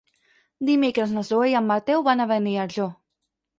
Dimecres 0.69 1.13
na 1.17 1.25
Zoè 1.29 1.51
i 1.53 1.55
en 1.61 1.69
Mateu 1.73 2.07
van 2.11 2.27
a 2.27 2.29
Beniarjó. 2.35 2.91